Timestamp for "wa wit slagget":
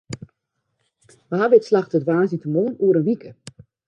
1.29-1.97